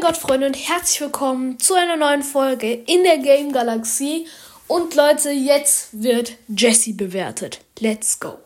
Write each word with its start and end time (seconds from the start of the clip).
mein 0.00 0.12
Gott, 0.12 0.16
Freunde, 0.16 0.46
und 0.46 0.54
herzlich 0.54 0.98
willkommen 1.02 1.58
zu 1.58 1.74
einer 1.74 1.96
neuen 1.96 2.22
Folge 2.22 2.72
in 2.72 3.02
der 3.04 3.18
Game 3.18 3.52
Galaxie. 3.52 4.26
Und 4.66 4.94
Leute, 4.94 5.30
jetzt 5.30 5.88
wird 5.92 6.32
Jessie 6.48 6.94
bewertet. 6.94 7.60
Let's 7.80 8.18
go. 8.18 8.38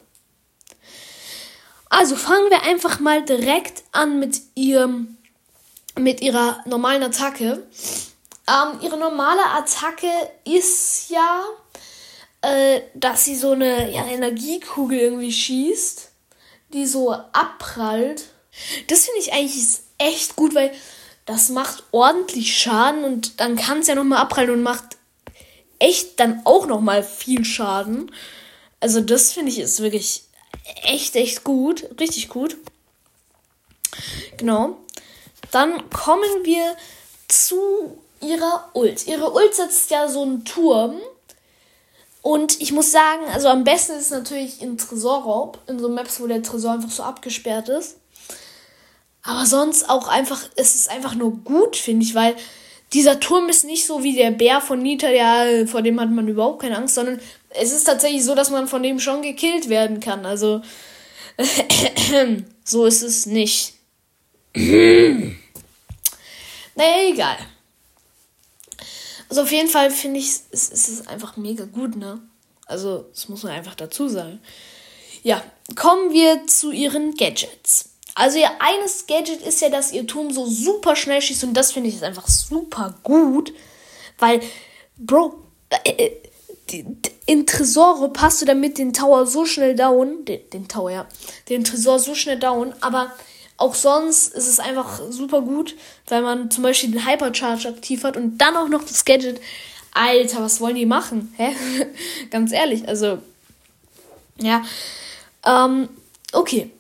Also 1.91 2.17
fangen 2.17 2.51
wir 2.51 2.63
einfach 2.63 2.99
mal 2.99 3.25
direkt 3.25 3.85
an 3.93 4.19
mit 4.19 4.41
ihrem, 4.57 5.17
mit 5.97 6.23
ihrer 6.23 6.61
normalen 6.67 7.05
Attacke. 7.05 7.65
Ähm, 8.49 8.81
ihre 8.81 8.99
normale 8.99 9.47
Attacke 9.57 10.11
ist 10.45 11.09
ja, 11.11 11.45
äh, 12.43 12.81
dass 12.95 13.27
sie 13.27 13.37
so 13.37 13.53
eine 13.53 13.93
ja, 13.93 14.07
Energiekugel 14.07 14.99
irgendwie 14.99 15.33
schießt, 15.33 16.11
die 16.73 16.87
so 16.87 17.13
abprallt. 17.13 18.25
Das 18.89 19.05
finde 19.05 19.21
ich 19.21 19.33
eigentlich 19.33 19.79
echt 19.99 20.35
gut, 20.35 20.55
weil 20.57 20.73
das 21.27 21.49
macht 21.49 21.85
ordentlich 21.91 22.59
Schaden 22.59 23.05
und 23.05 23.41
dann 23.41 23.57
kann 23.57 23.79
es 23.79 23.87
ja 23.87 23.95
nochmal 23.95 24.19
abprallen 24.19 24.51
und 24.51 24.63
macht 24.63 24.97
echt 25.79 26.21
dann 26.21 26.43
auch 26.45 26.67
nochmal 26.67 27.03
viel 27.03 27.45
Schaden. 27.45 28.11
Also 28.81 29.01
das 29.01 29.33
finde 29.33 29.51
ich 29.51 29.59
ist 29.59 29.81
wirklich 29.81 30.25
echt, 30.83 31.17
echt 31.17 31.45
gut. 31.45 31.89
Richtig 31.99 32.29
gut. 32.29 32.57
Genau. 34.37 34.77
Dann 35.51 35.89
kommen 35.91 36.45
wir 36.45 36.77
zu 37.29 37.99
ihrer 38.21 38.71
Ult. 38.75 39.07
Ihre 39.07 39.33
Ult 39.33 39.55
setzt 39.55 39.91
ja 39.91 40.09
so 40.09 40.23
einen 40.23 40.45
Turm. 40.45 41.01
Und 42.23 42.61
ich 42.61 42.73
muss 42.73 42.91
sagen, 42.91 43.25
also 43.33 43.49
am 43.49 43.65
besten 43.65 43.93
ist 43.93 44.07
es 44.07 44.11
natürlich 44.11 44.63
in 44.63 44.79
Tresorraub, 44.79 45.59
in 45.67 45.79
so 45.79 45.89
Maps, 45.89 46.21
wo 46.21 46.27
der 46.27 46.43
Tresor 46.43 46.73
einfach 46.73 46.91
so 46.91 47.03
abgesperrt 47.03 47.69
ist. 47.69 47.97
Aber 49.25 49.47
sonst 49.47 49.89
auch 49.89 50.07
einfach, 50.07 50.41
es 50.55 50.75
ist 50.75 50.91
einfach 50.91 51.15
nur 51.15 51.33
gut, 51.39 51.77
finde 51.77 52.05
ich, 52.05 52.15
weil 52.15 52.37
dieser 52.93 53.19
Turm 53.21 53.49
ist 53.49 53.65
nicht 53.65 53.87
so 53.87 54.03
wie 54.05 54.15
der 54.15 54.31
Bär 54.31 54.61
von 54.61 54.81
Nita, 54.81 55.09
ja, 55.09 55.67
vor 55.67 55.81
dem 55.81 55.99
hat 55.99 56.11
man 56.11 56.29
überhaupt 56.29 56.61
keine 56.61 56.77
Angst, 56.77 56.95
sondern 56.95 57.19
es 57.49 57.73
ist 57.73 57.85
tatsächlich 57.85 58.23
so, 58.23 58.35
dass 58.35 58.51
man 58.51 58.69
von 58.69 58.83
dem 58.83 59.01
schon 59.01 59.23
gekillt 59.23 59.71
werden 59.71 59.99
kann. 59.99 60.27
Also, 60.27 60.61
so 62.65 62.85
ist 62.85 63.03
es 63.03 63.25
nicht. 63.25 63.73
naja, 64.55 65.35
egal. 67.09 67.39
Also 69.31 69.43
auf 69.43 69.51
jeden 69.51 69.71
Fall 69.71 69.91
finde 69.91 70.21
ich, 70.21 70.27
es, 70.51 70.71
es 70.71 70.89
ist 70.89 71.09
einfach 71.09 71.39
mega 71.39 71.65
gut, 71.65 71.97
ne? 71.97 72.21
Also, 72.67 73.07
das 73.13 73.29
muss 73.29 73.43
man 73.43 73.53
einfach 73.53 73.75
dazu 73.75 74.09
sagen. 74.09 74.39
Ja, 75.23 75.43
kommen 75.77 76.13
wir 76.13 76.47
zu 76.47 76.71
ihren 76.71 77.17
Gadgets. 77.17 77.94
Also 78.15 78.39
ihr 78.39 78.51
eines 78.61 79.07
Gadget 79.07 79.43
ist 79.43 79.61
ja, 79.61 79.69
dass 79.69 79.93
ihr 79.93 80.07
Turm 80.07 80.31
so 80.33 80.47
super 80.47 80.95
schnell 80.95 81.21
schießt 81.21 81.45
und 81.45 81.55
das 81.55 81.73
finde 81.73 81.89
ich 81.89 81.97
jetzt 81.97 82.05
einfach 82.05 82.29
super 82.29 82.95
gut, 83.03 83.53
weil, 84.19 84.41
Bro, 84.97 85.35
äh, 85.71 85.91
äh 85.91 86.21
in 87.27 87.47
Tresore 87.47 88.09
passt 88.09 88.41
du 88.41 88.47
damit 88.47 88.79
den 88.79 88.95
Tower 88.95 89.27
so 89.27 89.45
schnell 89.45 89.75
down, 89.75 90.25
den, 90.25 90.41
den 90.51 90.67
Tower, 90.67 90.91
ja, 90.91 91.07
den 91.51 91.63
Tresor 91.63 91.99
so 91.99 92.15
schnell 92.15 92.39
down, 92.39 92.73
aber 92.81 93.13
auch 93.59 93.75
sonst 93.75 94.33
ist 94.33 94.49
es 94.49 94.61
einfach 94.61 95.01
super 95.11 95.43
gut, 95.43 95.77
weil 96.09 96.23
man 96.23 96.51
zum 96.51 96.63
Beispiel 96.63 96.93
den 96.93 97.07
Hypercharge 97.07 97.69
aktiv 97.69 98.03
hat 98.05 98.17
und 98.17 98.39
dann 98.39 98.57
auch 98.57 98.69
noch 98.69 98.83
das 98.83 99.05
Gadget. 99.05 99.41
Alter, 99.93 100.43
was 100.43 100.61
wollen 100.61 100.75
die 100.75 100.87
machen? 100.87 101.33
Hä? 101.37 101.55
Ganz 102.31 102.51
ehrlich, 102.53 102.89
also, 102.89 103.19
ja. 104.39 104.63
Ähm, 105.45 105.89
okay 106.33 106.71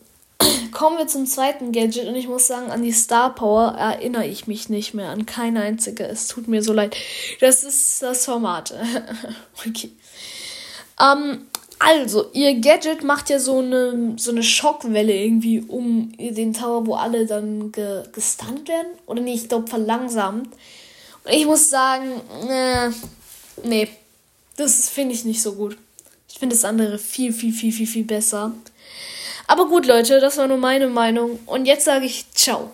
kommen 0.74 0.98
wir 0.98 1.06
zum 1.06 1.26
zweiten 1.26 1.72
Gadget 1.72 2.06
und 2.06 2.16
ich 2.16 2.28
muss 2.28 2.46
sagen, 2.46 2.70
an 2.70 2.82
die 2.82 2.92
Star 2.92 3.34
Power 3.34 3.74
erinnere 3.78 4.26
ich 4.26 4.46
mich 4.46 4.68
nicht 4.68 4.92
mehr 4.92 5.08
an 5.08 5.24
keine 5.24 5.62
einzige. 5.62 6.04
Es 6.04 6.28
tut 6.28 6.48
mir 6.48 6.62
so 6.62 6.74
leid. 6.74 6.94
Das 7.40 7.64
ist 7.64 8.02
das 8.02 8.26
Format. 8.26 8.74
okay. 9.66 9.90
Ähm, 11.00 11.46
also, 11.78 12.30
ihr 12.32 12.60
Gadget 12.60 13.02
macht 13.02 13.30
ja 13.30 13.38
so 13.38 13.58
eine, 13.58 14.14
so 14.16 14.30
eine 14.30 14.42
Schockwelle 14.42 15.12
irgendwie 15.12 15.60
um 15.60 16.12
den 16.18 16.52
Tower, 16.52 16.86
wo 16.86 16.94
alle 16.94 17.26
dann 17.26 17.72
ge 17.72 18.02
gestunt 18.12 18.68
werden. 18.68 18.88
Oder 19.06 19.22
nee, 19.22 19.34
ich 19.34 19.48
glaube 19.48 19.68
verlangsamt. 19.68 20.48
Und 21.24 21.32
ich 21.32 21.46
muss 21.46 21.70
sagen, 21.70 22.20
äh, 22.48 22.90
nee, 23.64 23.88
das 24.56 24.88
finde 24.88 25.14
ich 25.14 25.24
nicht 25.24 25.42
so 25.42 25.54
gut. 25.54 25.76
Ich 26.28 26.38
finde 26.38 26.54
das 26.54 26.64
andere 26.64 26.98
viel, 26.98 27.32
viel, 27.32 27.52
viel, 27.52 27.72
viel, 27.72 27.86
viel 27.86 28.04
besser. 28.04 28.52
Aber 29.46 29.66
gut, 29.66 29.86
Leute, 29.86 30.20
das 30.20 30.38
war 30.38 30.48
nur 30.48 30.56
meine 30.58 30.86
Meinung. 30.88 31.38
Und 31.46 31.66
jetzt 31.66 31.84
sage 31.84 32.06
ich 32.06 32.30
ciao. 32.32 32.70